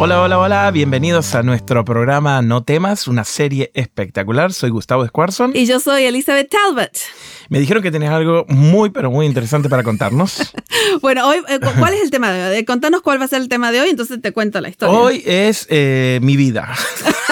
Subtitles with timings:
[0.00, 4.52] Hola, hola, hola, bienvenidos a nuestro programa No temas, una serie espectacular.
[4.52, 5.50] Soy Gustavo Squarson.
[5.56, 6.96] Y yo soy Elizabeth Talbot.
[7.48, 10.54] Me dijeron que tenías algo muy, pero muy interesante para contarnos.
[11.02, 12.56] bueno, hoy, eh, ¿cuál es el tema de hoy?
[12.58, 14.96] Eh, contanos cuál va a ser el tema de hoy, entonces te cuento la historia.
[14.96, 16.72] Hoy es eh, mi vida.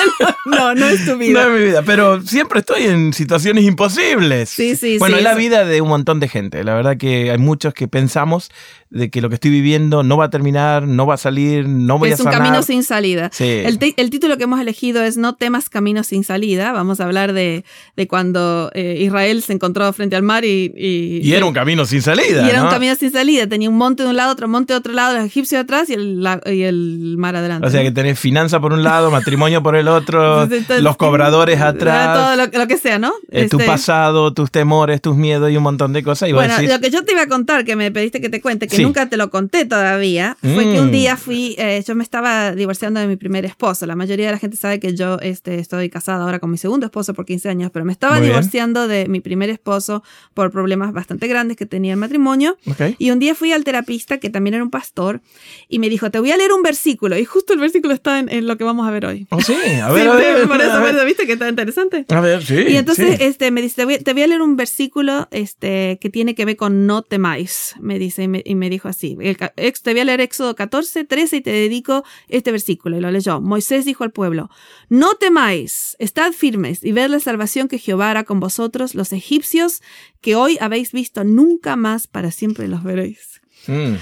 [0.47, 1.45] no, no es tu vida.
[1.45, 4.49] No es mi vida, pero siempre estoy en situaciones imposibles.
[4.49, 5.21] Sí, sí, bueno, sí.
[5.21, 6.65] es la vida de un montón de gente.
[6.65, 8.51] La verdad que hay muchos que pensamos
[8.91, 11.99] de que lo que estoy viviendo no va a terminar, no va a salir, no
[11.99, 12.39] voy es a un sanar.
[12.47, 13.31] camino sin salida.
[13.33, 13.45] Sí.
[13.45, 16.73] El, el título que hemos elegido es No temas camino sin salida.
[16.73, 17.65] Vamos a hablar de,
[17.97, 20.73] de cuando eh, Israel se encontró frente al mar y...
[20.77, 22.47] Y, Y era un camino sin salida.
[22.47, 22.71] y era un ¿no?
[22.71, 23.47] camino sin salida.
[23.47, 25.95] Tenía un monte de un lado, otro monte de otro lado, los egipcios atrás y
[25.95, 27.67] el, la- y el mar adelante.
[27.67, 31.61] O sea que tenés finanza por un lado, matrimonio por el otro, Entonces, los cobradores
[31.61, 33.13] atrás, Todo lo, lo que sea, ¿no?
[33.31, 36.29] eh, tu Este, pasado, tus temores, tus miedos y un montón de cosas.
[36.29, 38.69] Y Bueno, lo que yo te iba a contar, que me pediste que te cuente,
[38.69, 38.83] que Sí.
[38.85, 40.85] nunca te lo conté todavía, fue que Mm.
[40.85, 43.87] un día fui, eh, yo me estaba divorciando de mi primer esposo.
[43.87, 46.87] La mayoría de la gente sabe que yo este, estoy casada ahora con mi segundo
[46.87, 48.33] esposo por 15 años, pero me estaba Muy bien.
[48.33, 50.03] divorciando de mi primer esposo
[50.35, 52.57] por problemas bastante grandes que tenía el matrimonio.
[52.67, 52.95] Ok.
[52.99, 55.21] Y un día fui al terapista, que también era un pastor,
[55.69, 57.19] y me dijo, te voy a leer un versículo.
[57.19, 59.27] Y justo el versículo está en, en lo que vamos a ver hoy.
[59.31, 60.49] Oh, sí, a Sí, ver, a ver.
[60.49, 61.07] por eso, a ver.
[61.07, 62.05] ¿viste que está interesante?
[62.09, 62.57] A ver, sí.
[62.69, 63.25] Y entonces sí.
[63.25, 66.45] este, me dice, te voy, te voy a leer un versículo este, que tiene que
[66.45, 69.17] ver con no temáis, me dice, y me, y me dijo así.
[69.17, 72.97] Te voy a leer Éxodo 14, 13 y te dedico este versículo.
[72.97, 73.41] Y lo leyó.
[73.41, 74.51] Moisés dijo al pueblo,
[74.89, 79.83] no temáis, estad firmes y ved la salvación que Jehová hará con vosotros, los egipcios,
[80.21, 83.36] que hoy habéis visto, nunca más para siempre los veréis.
[83.69, 83.95] Mm.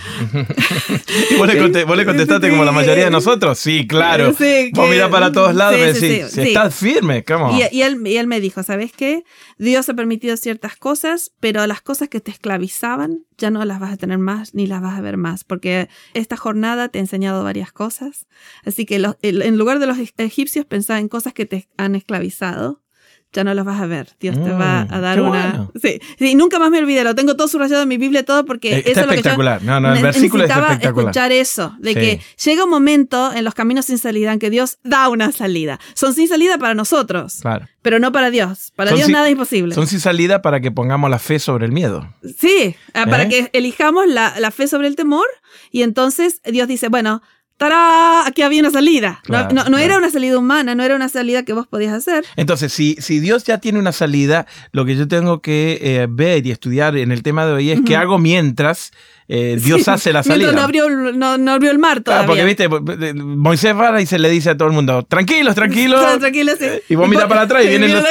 [1.30, 3.58] y vos le, conte- vos le contestaste como la mayoría de nosotros.
[3.58, 4.32] Sí, claro.
[4.36, 6.48] Sí, vos mirás para todos lados sí, y sí, decís, sí, si sí.
[6.48, 7.56] estás firme, ¿cómo?
[7.58, 9.24] Y, y él, y él me dijo, ¿sabes qué?
[9.58, 13.92] Dios ha permitido ciertas cosas, pero las cosas que te esclavizaban ya no las vas
[13.92, 17.42] a tener más ni las vas a ver más, porque esta jornada te ha enseñado
[17.42, 18.26] varias cosas.
[18.64, 22.83] Así que los- en lugar de los egipcios pensaba en cosas que te han esclavizado.
[23.34, 24.08] Ya no los vas a ver.
[24.20, 25.28] Dios te va Mm, a dar una.
[25.30, 25.72] bueno.
[25.82, 27.04] Sí, sí, nunca más me olvidé.
[27.04, 29.16] Lo tengo todo subrayado en mi Biblia, todo, porque Eh, eso es lo que yo
[29.16, 29.62] espectacular.
[29.62, 31.08] No, no, el versículo es necesitaba espectacular.
[31.10, 31.94] escuchar eso, de Sí.
[31.96, 35.78] que llega un momento en los caminos sin salida en que Dios da una salida.
[35.94, 37.38] Son sin salida para nosotros.
[37.42, 37.66] Claro.
[37.82, 38.72] Pero no para Dios.
[38.76, 39.74] Para Son Dios nada es imposible.
[39.74, 42.14] Son sin salida para que pongamos la fe sobre el miedo.
[42.38, 43.28] Sí, ah, para ¿Eh?
[43.28, 45.26] que elijamos la, la fe sobre el temor
[45.70, 47.20] y entonces Dios dice, bueno,
[47.56, 48.26] ¡tará!
[48.26, 49.20] Aquí había una salida.
[49.28, 49.84] No- Claro, no, no claro.
[49.84, 52.24] era una salida humana, no era una salida que vos podías hacer.
[52.36, 56.46] Entonces, si, si Dios ya tiene una salida, lo que yo tengo que eh, ver
[56.46, 58.90] y estudiar en el tema de hoy es qué hago mientras
[59.28, 60.52] eh, Dios Sí, hace la salida.
[60.52, 62.44] No abrió, no, no abrió el mar Claro, todavía.
[62.56, 66.00] porque viste, Moisés va y se le dice a todo el mundo, tranquilos, tranquilos.
[66.04, 66.66] Claro, tranquilo, sí.
[66.88, 68.08] Y vos mirás para atrás y vienen viene los-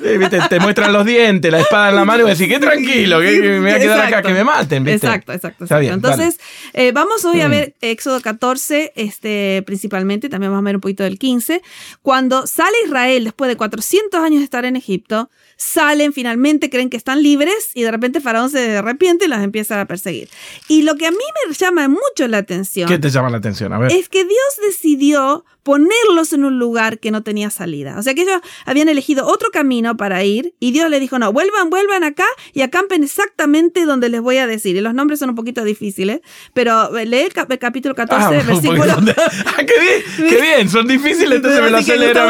[0.00, 0.38] ¿viste?
[0.48, 3.60] Te muestran los dientes, la espada en la mano y decís, qué tranquilo, que, me
[3.60, 4.28] voy a quedar acá, Exacto.
[4.28, 4.84] que me maten.
[4.84, 5.06] ¿viste?
[5.06, 5.64] Exacto, exacto.
[5.64, 5.80] Está exacto.
[5.80, 6.40] bien, Entonces,
[6.72, 7.50] eh, vamos hoy a Mm.
[7.50, 11.62] ver Éxodo 14, este, principalmente, también vamos a ver un poquito del 15.
[12.02, 15.30] Cuando sale Israel después de 400 años de estar en Egipto,
[15.62, 19.78] salen finalmente, creen que están libres y de repente Faraón se arrepiente y las empieza
[19.78, 20.30] a perseguir.
[20.68, 23.70] Y lo que a mí me llama mucho la atención ¿Qué te llama la atención?
[23.74, 23.92] A ver.
[23.92, 27.96] es que Dios decidió ponerlos en un lugar que no tenía salida.
[27.98, 31.30] O sea que ellos habían elegido otro camino para ir y Dios les dijo, no,
[31.34, 34.74] vuelvan, vuelvan acá y acampen exactamente donde les voy a decir.
[34.76, 36.20] Y los nombres son un poquito difíciles,
[36.54, 38.94] pero lee el, cap- el capítulo 14, Ah, versículo...
[38.94, 39.12] poquito.
[39.46, 42.20] Ah, qué bien, qué bien, son difíciles, entonces me lo acelero.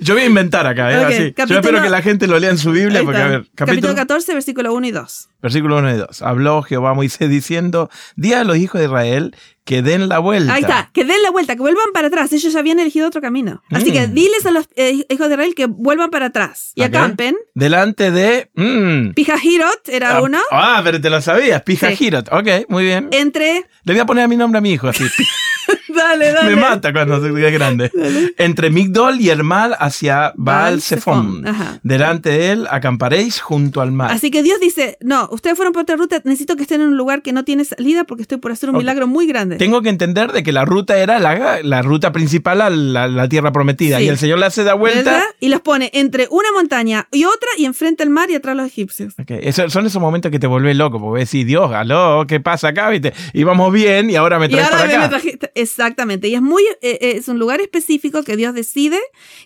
[0.00, 1.04] Yo voy a inventar acá, ¿eh?
[1.04, 1.34] Así.
[1.46, 3.94] Yo espero que la gente lo lea en su Biblia, porque, a ver, capítulo capítulo,
[3.94, 5.28] 14, versículo 1 y 2.
[5.42, 6.22] versículo 1 y 2.
[6.22, 10.54] Habló Jehová a Moisés diciendo, di a los hijos de Israel que den la vuelta.
[10.54, 12.32] Ahí está, que den la vuelta, que vuelvan para atrás.
[12.32, 13.62] Ellos habían elegido otro camino.
[13.70, 13.92] Así Mm.
[13.92, 16.88] que diles a los eh, hijos de Israel que vuelvan para atrás y Ok.
[16.88, 17.36] acampen.
[17.54, 18.50] Delante de...
[18.54, 20.38] mm, Pijajirot era ah, uno.
[20.50, 22.10] Ah, pero te lo sabías, Pija Sí.
[22.30, 23.08] Ok, muy bien.
[23.12, 23.66] Entre.
[23.84, 25.04] Le voy a poner mi nombre a mi hijo así.
[25.98, 26.54] Dale, dale.
[26.54, 27.90] Me mata cuando es grande.
[28.38, 31.44] Entre Migdol y Hermal hacia Baal Zephon.
[31.82, 34.10] Delante de él acamparéis junto al mar.
[34.12, 36.96] Así que Dios dice, no, ustedes fueron por otra ruta, necesito que estén en un
[36.96, 39.56] lugar que no tiene salida porque estoy por hacer un milagro muy grande.
[39.56, 43.28] Tengo que entender de que la ruta era la, la ruta principal a la, la
[43.28, 43.98] tierra prometida.
[43.98, 44.04] Sí.
[44.04, 44.98] Y el Señor le hace da vuelta.
[45.12, 45.22] ¿Verdad?
[45.40, 48.66] Y los pone entre una montaña y otra y enfrente al mar y atrás los
[48.66, 49.14] egipcios.
[49.18, 52.68] Ok, eso- son esos momentos que te volvés loco, porque decís, Dios, aló, ¿qué pasa
[52.68, 52.88] acá?
[52.90, 53.12] ¿Viste?
[53.32, 55.08] Íbamos bien y ahora me Y traes ahora para me acá.
[55.18, 55.50] trajiste-
[55.88, 56.28] Exactamente.
[56.28, 58.98] Y es muy, eh, eh, es un lugar específico que Dios decide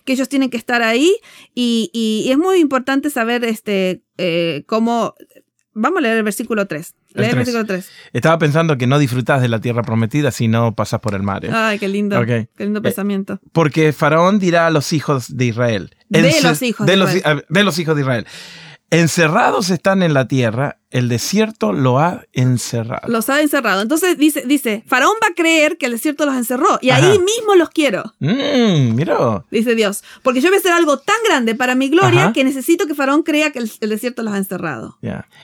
[0.05, 1.15] que ellos tienen que estar ahí.
[1.55, 5.15] Y, y- y es muy importante saber este eh, cómo.
[5.75, 6.93] Vamos a leer el versículo 3.
[7.15, 7.35] El Lee el, tres.
[7.37, 7.89] versículo 3.
[8.13, 11.43] Estaba pensando que no disfrutás de la tierra prometida si no pasas por el mar.
[11.45, 11.49] ¿eh?
[11.51, 12.19] Ay, qué lindo.
[12.19, 12.27] Ok.
[12.27, 13.39] Qué lindo pensamiento.
[13.51, 15.95] Porque Faraón dirá a los hijos de Israel.
[16.09, 17.45] De los hijos de de los, Israel.
[17.49, 18.27] de los hijos de Israel.
[18.93, 23.07] Encerrados están en la tierra, el desierto lo ha encerrado.
[23.07, 23.81] Los ha encerrado.
[23.81, 26.77] Entonces dice, dice, Faraón va a creer que el desierto los encerró.
[26.81, 27.03] Y Ajá.
[27.11, 28.03] ahí mismo los quiero.
[28.19, 29.43] Mm, mira.
[29.49, 30.03] Dice Dios.
[30.21, 32.33] Porque yo voy a hacer algo tan grande para mi gloria Ajá.
[32.33, 34.97] que necesito que Faraón crea que el, el desierto los ha encerrado.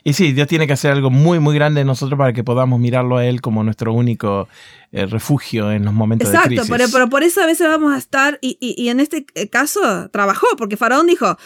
[0.04, 2.78] Y sí, Dios tiene que hacer algo muy, muy grande en nosotros para que podamos
[2.78, 4.48] mirarlo a Él como nuestro único
[4.92, 6.70] eh, refugio en los momentos de Exacto, crisis.
[6.70, 9.48] pero, pero por eso a veces vamos a estar, y, y- y en este eh,
[9.48, 11.36] caso trabajó, porque Faraón dijo,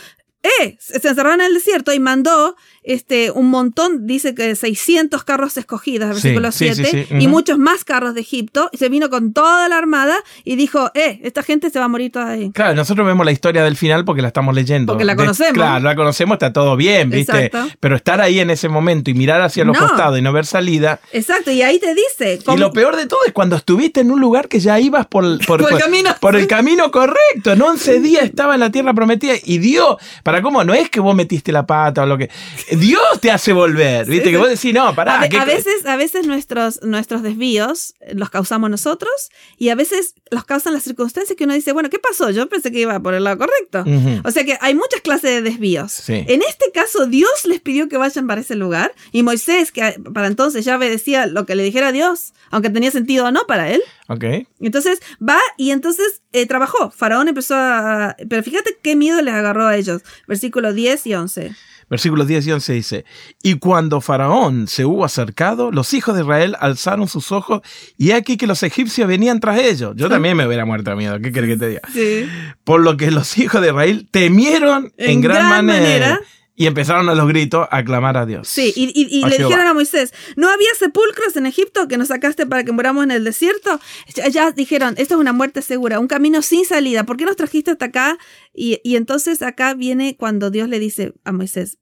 [0.44, 5.56] eh, se encerraron en el desierto y mandó este, un montón, dice que 600 carros
[5.56, 8.88] escogidos, Sí, versículo sí, sí, 7, sí, y muchos más carros de Egipto, y se
[8.88, 12.28] vino con toda la armada y dijo, eh, esta gente se va a morir toda
[12.30, 12.50] ahí.
[12.52, 14.92] Claro, nosotros vemos la historia del final porque la estamos leyendo.
[14.92, 15.54] Porque la De- conocemos.
[15.54, 17.46] claro, la conocemos, está todo bien, ¿viste?
[17.46, 17.66] Exacto.
[17.80, 19.86] Pero estar ahí en ese momento y mirar hacia los No.
[19.88, 21.00] costados y no ver salida.
[21.12, 24.10] Exacto, y ahí te dice, Y ¿cómo- lo peor de todo es cuando estuviste en
[24.10, 27.52] un lugar que ya ibas por, por, Por el camino, por el camino correcto.
[27.52, 31.00] En 11 días estaba en la tierra prometida y Dios, para cómo, no es que
[31.00, 32.28] vos metiste la pata o lo que.
[32.76, 34.30] Dios te hace volver, ¿viste?
[34.30, 35.18] Que vos decís, no, pará.
[35.18, 39.12] a, ve- ¿qué- a veces, a veces nuestros, nuestros desvíos los causamos nosotros
[39.58, 42.30] y a veces los causan las circunstancias que uno dice, bueno, ¿qué pasó?
[42.30, 43.80] Yo pensé que iba por el lado correcto.
[43.80, 44.20] Ujú.
[44.28, 45.92] O sea que hay muchas clases de desvíos.
[45.92, 46.24] Sí.
[46.28, 50.26] En este caso, Dios les pidió que vayan para ese lugar y Moisés, que para
[50.26, 53.82] entonces ya obedecía lo que le dijera Dios, aunque tenía sentido o no para él.
[54.08, 54.24] Ok.
[54.60, 56.90] Entonces va y entonces eh, trabajó.
[56.90, 58.16] Faraón empezó a...
[58.28, 60.02] Pero fíjate qué miedo les agarró a ellos.
[60.28, 61.56] Versículo 10 y 11.
[61.88, 63.04] Versículos 10 y 11 dice,
[63.42, 67.62] y cuando Faraón se hubo acercado, los hijos de Israel alzaron sus ojos
[67.96, 69.94] y aquí que los egipcios venían tras ellos.
[69.96, 71.82] Yo también me hubiera muerto de miedo, ¿qué querés que te diga?
[71.92, 72.28] Sí.
[72.64, 76.20] Por lo que los hijos de Israel temieron en, En gran, gran manera, manera.
[76.56, 78.46] Y empezaron a los gritos a clamar a Dios.
[78.48, 79.48] Sí, y, y- y A le Jehová.
[79.48, 83.10] dijeron a Moisés, ¿no había sepulcros en Egipto que nos sacaste para que muramos en
[83.10, 83.80] el desierto?
[84.14, 87.36] Ya, ya dijeron, esto es una muerte segura, un camino sin salida, ¿por qué nos
[87.36, 88.18] trajiste hasta acá?
[88.54, 91.78] Y, y entonces acá viene cuando Dios le dice a Moisés,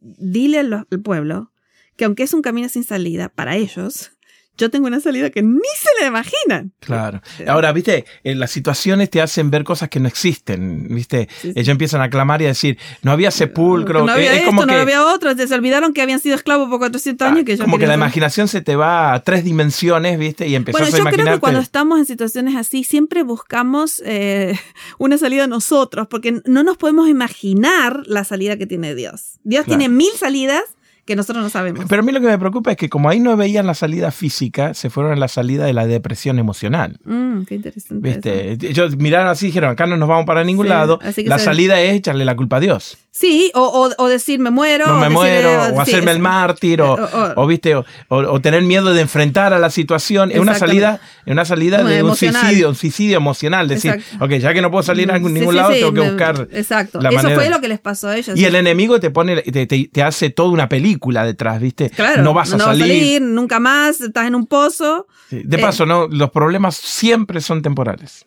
[0.00, 1.52] dile al, al pueblo
[1.96, 4.12] que aunque es un camino sin salida para ellos,
[4.58, 6.72] yo tengo una salida que ni se le imaginan.
[6.80, 7.22] Claro.
[7.46, 11.28] Ahora, viste, eh, las situaciones te hacen ver cosas que no existen, viste.
[11.40, 11.52] Sí, sí.
[11.56, 14.04] Ellos empiezan a clamar y a decir, no había sepulcro.
[14.04, 16.34] no había Eh, es esto, como no que, había otro, se olvidaron que habían sido
[16.36, 17.38] esclavos por 400 años.
[17.40, 20.54] ah, que ellos como que la imaginación se te va a tres dimensiones, viste, y
[20.54, 24.58] empezás Bueno, a yo creo que cuando estamos en situaciones así, siempre buscamos eh,
[24.98, 29.38] una salida nosotros, porque no nos podemos imaginar la salida que tiene Dios.
[29.44, 29.78] Dios Claro.
[29.78, 30.62] tiene mil salidas
[31.08, 31.86] que nosotros no sabemos.
[31.88, 34.10] Pero a mí lo que me preocupa es que como ahí no veían la salida
[34.10, 36.98] física, se fueron a la salida de la depresión emocional.
[37.04, 38.06] Mm, qué interesante.
[38.06, 38.52] ¿Viste?
[38.68, 40.98] Ellos miraron así y dijeron, acá no nos vamos para ningún Sí, lado.
[41.24, 42.98] La se- salida es echarle la culpa a Dios.
[43.18, 44.86] Sí, o, o, o decir me muero.
[44.86, 47.46] No o me muero, eh, o sí, hacerme es- el mártir, o, o- o- o,
[47.48, 47.74] ¿viste?
[47.74, 50.30] O, o- o tener miedo de enfrentar a la situación.
[50.30, 53.66] Es una salida, es una salida de un suicidio, un suicidio emocional.
[53.66, 54.24] Decir, Exacto.
[54.24, 56.00] ok, ya que no puedo salir a ningún Sí, ningún sí, lado, sí, tengo que
[56.00, 56.48] me- buscar.
[56.52, 57.00] Exacto.
[57.00, 57.34] la Eso manera.
[57.40, 58.38] fue lo que les pasó a ellos.
[58.38, 61.90] Y el enemigo te pone, te, te- te hace toda una película detrás, ¿viste?
[61.90, 63.20] Claro, no vas a no salir.
[63.20, 65.08] nunca más, estás en un pozo.
[65.30, 65.60] De Eh.
[65.60, 68.24] paso, no, los problemas siempre son temporales.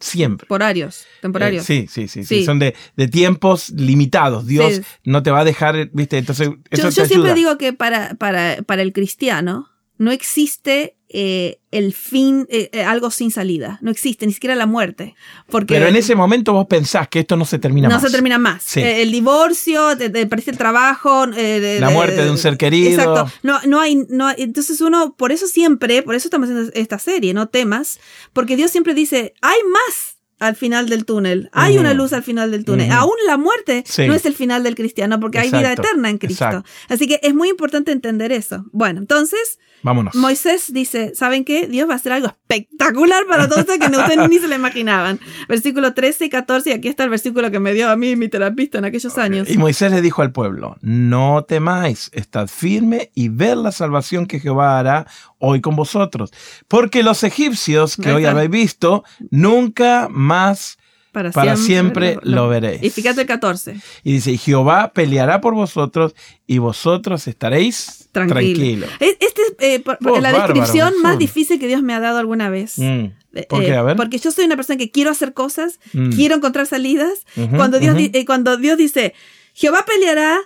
[0.00, 0.44] Siempre.
[0.46, 1.68] Temporarios, temporarios.
[1.70, 2.44] Eh, sí, sí, sí, sí, Sí.
[2.44, 4.46] Son de, de tiempos limitados.
[4.46, 4.82] Dios Sí.
[5.04, 6.18] no te va a dejar, ¿viste?
[6.18, 7.34] Entonces, eso Yo, te yo siempre ayuda.
[7.34, 9.68] digo que para, para, para el cristiano
[10.02, 13.78] no existe eh, el fin, eh, eh, algo sin salida.
[13.82, 15.14] No existe, ni siquiera la muerte.
[15.48, 18.02] Porque Pero en ese momento vos pensás que esto no se termina no más.
[18.02, 18.62] se termina más.
[18.64, 18.80] Sí.
[18.80, 21.26] Eh, el divorcio, te, te perdiste el trabajo.
[21.26, 22.90] de- La muerte de un ser querido.
[22.90, 23.30] Exacto.
[23.42, 26.98] No, no hay, no hay- entonces uno, por eso siempre, por eso estamos haciendo esta
[26.98, 28.00] serie, no temas,
[28.32, 32.50] porque Dios siempre dice, hay más al final del túnel, hay una luz al final
[32.50, 32.90] del túnel.
[32.90, 34.08] Aún la muerte Sí.
[34.08, 36.44] no es el final del cristiano, porque hay vida eterna en Cristo.
[36.46, 36.68] Exacto.
[36.88, 38.64] Así que es muy importante entender eso.
[38.72, 40.14] Bueno, entonces Vámonos.
[40.14, 41.66] Moisés dice, ¿saben qué?
[41.66, 44.54] Dios va a hacer algo espectacular para todos ustedes que no- ustedes ni se lo
[44.54, 45.18] imaginaban.
[45.48, 48.28] Versículo 13 y 14, y aquí está el versículo que me dio a mí mi
[48.28, 49.48] terapista en aquellos años.
[49.50, 54.38] Y Moisés le dijo al pueblo, no temáis, estad firme y ver la salvación que
[54.40, 55.06] Jehová hará
[55.38, 56.32] hoy con vosotros.
[56.68, 60.78] Porque los egipcios que hoy habéis visto, nunca más
[61.12, 62.82] para siempre lo veréis.
[62.82, 63.76] Y fíjate el 14.
[64.02, 66.14] Y dice, Jehová peleará por vosotros
[66.46, 68.34] y vosotros estaréis Tranquilo.
[68.40, 68.90] tranquilos.
[69.00, 71.18] Es- Este es eh, por- Oh, la bárbaro, descripción más sí.
[71.20, 72.78] difícil que Dios me ha dado alguna vez.
[72.78, 73.06] Mm.
[73.34, 73.68] Eh, ¿Por qué?
[73.68, 73.96] eh, A ver.
[73.96, 76.10] Porque yo soy una persona que quiero hacer cosas, Mm.
[76.10, 77.24] quiero encontrar salidas.
[77.36, 78.02] Ujú, cuando, Dios, ujú.
[78.08, 79.14] di- eh, cuando Dios dice,
[79.54, 80.38] Jehová peleará,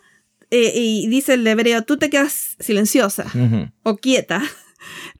[0.51, 3.69] eh, y dice el hebreo, tú te quedas silenciosa Ujú.
[3.83, 4.43] o quieta.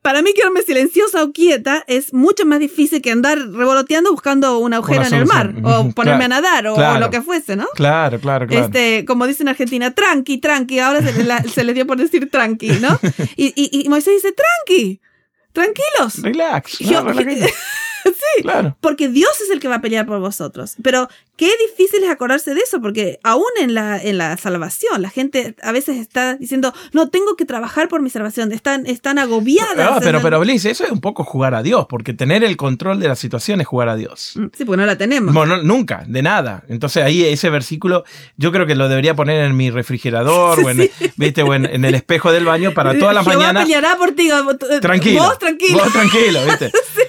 [0.03, 4.73] Para mí quedarme silenciosa o quieta es mucho más difícil que andar revoloteando buscando un
[4.75, 7.01] agujero Una en el mar o ponerme claro, a nadar o claro.
[7.01, 7.67] lo que fuese, ¿no?
[7.75, 8.65] Claro, claro, claro.
[8.67, 12.31] Este, como dicen en Argentina, tranqui, tranqui, ahora se, la- se les dio por decir
[12.31, 12.99] tranqui, ¿no?
[13.37, 15.01] Y, y, y Moisés dice, tranqui,
[15.53, 16.23] tranquilos.
[16.23, 16.79] Relax.
[16.79, 17.53] Yo- no, relajate.
[18.37, 18.77] sí, Claro.
[18.81, 20.75] porque Dios es el que va a pelear por vosotros.
[20.83, 25.11] Pero qué difícil es acordarse de eso, porque aún en la, en la salvación, la
[25.11, 29.77] gente a veces está diciendo, no, tengo que trabajar por mi salvación, están, están agobiadas.
[29.91, 32.57] No, en pero, pero Bliss, eso es un poco jugar a Dios, porque tener el
[32.57, 34.33] control de la situación es jugar a Dios.
[34.37, 35.35] Mm, Sí, porque no la tenemos.
[35.35, 36.65] Bueno, nunca, de nada.
[36.69, 38.05] Entonces ahí ese versículo
[38.37, 41.43] yo creo que lo debería poner en mi refrigerador o, en, ¿viste?
[41.43, 43.65] o en, en el espejo del baño para todas las mañanas.
[43.65, 44.31] peleará por ti.
[44.81, 45.23] Tranquilo.
[45.23, 45.79] Vos tranquilo.
[45.79, 46.71] Vos tranquilo, ¿viste?
[46.71, 47.03] Sí,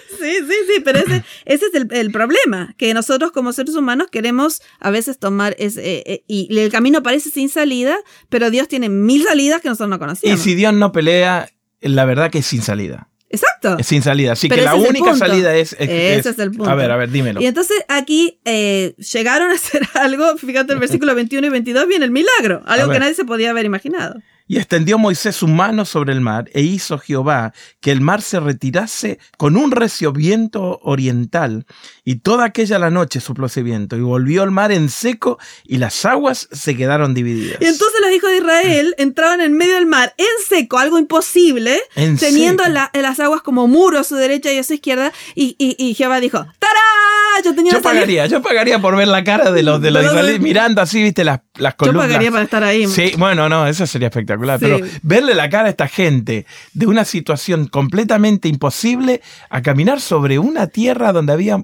[0.48, 4.62] sí, sí, pero ese, ese es el, el problema, que nosotros como seres humanos queremos
[4.79, 7.98] a veces tomar, ese, eh, eh, y el camino parece sin salida,
[8.29, 10.39] pero Dios tiene mil salidas que nosotros no Y conocíamos.
[10.41, 11.50] si Dios no pelea,
[11.81, 13.10] la verdad que es sin salida.
[13.29, 13.75] Exacto.
[13.77, 14.31] Es sin salida.
[14.31, 16.69] Así Pero que la única salida es, es- Ese es- el punto.
[16.72, 17.41] A ver, a ver, dímelo.
[17.41, 22.05] Y entonces aquí eh, llegaron a hacer algo, fíjate el versículo 21 y 22 viene
[22.05, 24.22] el milagro, algo que nadie se podía haber imaginado.
[24.48, 28.39] Y extendió Moisés su mano sobre el mar e hizo Jehová que el mar se
[28.39, 31.66] retirase con un recio viento oriental.
[32.06, 35.77] Y toda aquella la noche sopló ese viento y volvió el mar en seco y
[35.77, 37.58] las aguas se quedaron divididas.
[37.62, 41.80] Y entonces los hijos de Israel entraban en medio del mar en seco, algo imposible,
[41.96, 45.12] En teniendo la- las aguas como muro a su derecha y a su izquierda.
[45.36, 46.80] Y, y- y Jehová dijo, ¡Tará!
[47.44, 48.01] Yo tenía yo una salida".
[48.01, 50.44] pagaría, yo pagaría por ver la cara de los de los No, no, israelíes no.
[50.44, 52.08] mirando así, viste, las, las Yo columnas.
[52.08, 52.88] pagaría para estar ahí.
[52.88, 54.60] Sí, bueno, no, eso sería espectacular.
[54.60, 54.65] Sí.
[54.65, 60.39] Pero verle la cara a esta gente de una situación completamente imposible a caminar sobre
[60.39, 61.58] una tierra donde había.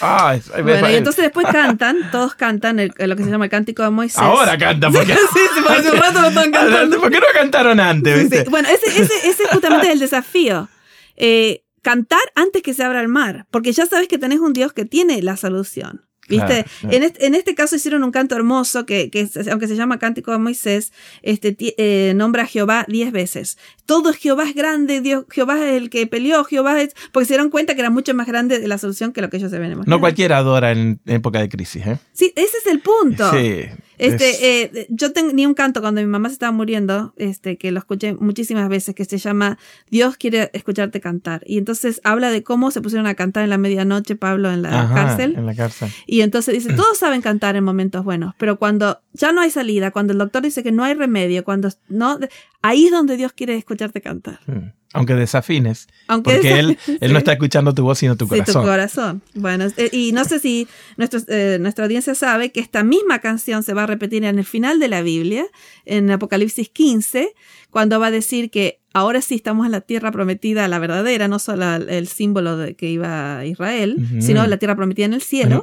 [0.00, 3.82] Ah, Bueno, y entonces después cantan, todos cantan el- lo que se llama el cántico
[3.82, 4.18] de Moisés.
[4.18, 5.12] Ahora canta, porque.
[5.32, 7.00] sí, sí, hace un rato lo estaban cantando.
[7.00, 8.44] ¿Por qué no cantaron antes, Sí, viste?
[8.44, 8.50] sí.
[8.50, 10.68] Bueno, ese, ese, ese es justamente el desafío.
[11.16, 14.72] Eh, cantar antes que se abra el mar, porque ya sabes que tenés un Dios
[14.72, 16.06] que tiene la solución.
[16.28, 16.46] ¿Viste?
[16.46, 16.96] Claro, claro.
[16.96, 20.30] En, este, en este caso hicieron un canto hermoso que, que aunque se llama Cántico
[20.30, 23.58] de Moisés, este, eh, nombra a Jehová diez veces.
[23.86, 26.94] Todo es Jehová es grande, Dios, Jehová es el que peleó, Jehová es...
[27.10, 29.38] Porque se dieron cuenta que era mucho más grande de la solución que lo que
[29.38, 29.96] ellos se habían imaginado.
[29.96, 31.98] No cualquiera adora en época de crisis, ¿eh?
[32.12, 33.28] Sí, ese es el punto.
[33.32, 33.64] Sí.
[34.04, 34.42] Este, es-
[34.74, 38.14] eh, yo tenía un canto cuando mi mamá se estaba muriendo, este, que lo escuché
[38.14, 39.58] muchísimas veces, que se llama
[39.90, 41.42] Dios quiere escucharte cantar.
[41.46, 44.82] Y entonces habla de cómo se pusieron a cantar en la medianoche Pablo en la
[44.82, 45.34] Ajá, cárcel.
[45.36, 45.90] En la cárcel.
[46.06, 49.90] Y entonces dice, todos saben cantar en momentos buenos, pero cuando ya no hay salida,
[49.90, 52.18] cuando el doctor dice que no hay remedio, cuando no,
[52.62, 54.40] ahí es donde Dios quiere escucharte cantar.
[54.46, 54.72] Mm.
[54.94, 55.88] Aunque desafines.
[56.08, 57.12] Aunque Porque él, desaf- él sí.
[57.12, 58.62] no está escuchando tu voz, sino tu Sí, tu corazón.
[58.64, 59.22] corazón.
[59.34, 63.62] Bueno, eh, y no sé si nuestros, eh, nuestra audiencia sabe que esta misma canción
[63.62, 65.44] se va a repetir en el final de la Biblia,
[65.86, 67.32] en Apocalipsis 15,
[67.70, 71.38] cuando va a decir que ahora sí estamos en la tierra prometida, la verdadera, no
[71.38, 75.62] solo el símbolo de que iba a Israel, sino la tierra prometida en el cielo.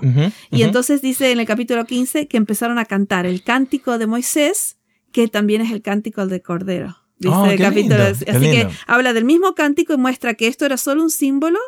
[0.49, 4.77] Y entonces dice en el capítulo 15 que empezaron a cantar el cántico de Moisés,
[5.11, 6.97] que también es el cántico del Cordero.
[7.19, 7.97] Dice Oh, el capítulo.
[7.97, 11.59] lindo, así que habla del mismo cántico y muestra que esto era solo un símbolo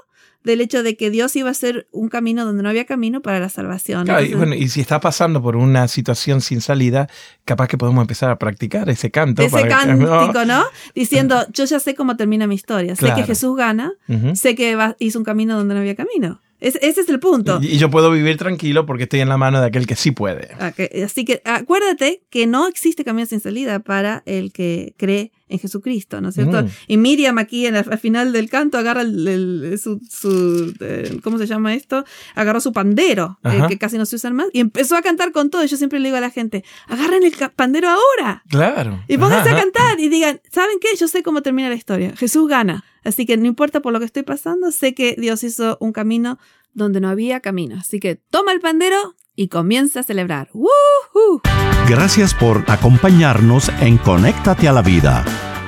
[0.44, 3.40] del hecho de que Dios iba a ser un camino donde no había camino para
[3.40, 4.06] la salvación.
[4.06, 7.10] Claro, y, bueno, y si está pasando por una situación sin salida,
[7.46, 9.44] capaz que podemos empezar a practicar ese canto.
[9.44, 9.70] ese para que-
[10.08, 10.64] cántico, ¿no?
[10.96, 12.96] Diciendo, yo ya sé cómo termina mi historia.
[12.96, 13.92] Sé que Jesús gana,
[14.34, 16.42] sé que va- hizo un camino donde no había camino.
[16.60, 17.60] Es- ese es el punto.
[17.62, 20.10] Y, y yo puedo vivir tranquilo porque estoy en la mano de aquel que sí
[20.12, 20.50] puede.
[20.60, 20.72] Ah,
[21.06, 26.22] Así que acuérdate que no existe camino sin salida para el que cree en Jesucristo,
[26.22, 26.64] ¿no es cierto?
[26.64, 26.68] Mm.
[26.88, 31.20] Y Miriam aquí en el, al final del canto agarra el- el- su, su, eh,
[31.24, 32.04] ¿cómo se llama esto?
[32.36, 35.50] Agarró su pandero, eh, que casi no se usan más, y empezó a cantar con
[35.50, 35.64] todo.
[35.66, 38.44] Yo siempre le digo a la gente, agarren el pandero ahora.
[38.50, 39.04] Claro.
[39.08, 40.88] Y pónganse Ajá, a cantar y digan, ¿saben qué?
[40.98, 42.16] Yo sé cómo termina la historia.
[42.16, 42.84] Jesús gana.
[43.04, 46.38] Así que no importa por lo que estoy pasando, sé que Dios hizo un camino
[46.74, 47.76] donde no había camino.
[47.80, 50.50] Así que toma el pandero y comienza a celebrar.
[50.54, 51.42] ¡Woohoo!
[51.90, 55.26] Gracias por acompañarnos en Conéctate a la Vida.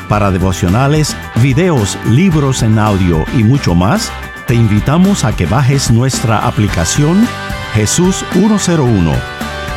[0.07, 4.11] Para devocionales, videos, libros en audio y mucho más,
[4.45, 7.27] te invitamos a que bajes nuestra aplicación
[7.73, 9.11] Jesús 101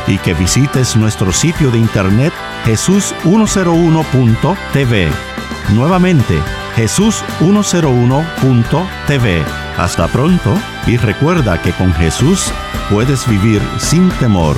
[0.05, 2.31] y que visites nuestro sitio de internet
[2.65, 5.09] jesús101.tv.
[5.73, 6.37] Nuevamente,
[6.75, 9.43] jesús101.tv.
[9.77, 10.53] Hasta pronto
[10.87, 12.51] y recuerda que con Jesús
[12.89, 14.55] puedes vivir sin temor.